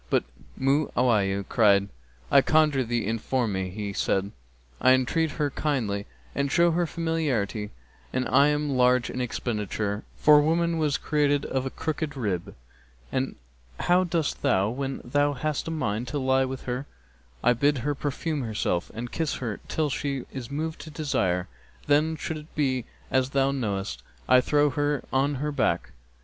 [0.09, 0.23] but
[0.59, 1.87] Mu'awiyah cried,
[2.31, 4.31] 'I conjure thee inform me.' He said,
[4.81, 7.69] 'I entreat her kindly and show her familiarity
[8.11, 12.55] and am large in expenditure, for woman was created of a crooked rib.'[FN#270]
[13.11, 13.35] 'And
[13.79, 16.87] how dost thou when thou hast a mind to lie with her?'
[17.43, 21.47] 'I bid her perfume herself and kiss her till she is moved to desire;
[21.85, 25.91] then, should it be as thou knowest,[FN#271] I throw her on her back.